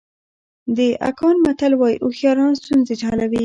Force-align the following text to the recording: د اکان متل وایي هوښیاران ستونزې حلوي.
د 0.75 0.77
اکان 1.09 1.35
متل 1.45 1.73
وایي 1.79 1.97
هوښیاران 2.03 2.51
ستونزې 2.61 2.95
حلوي. 3.09 3.39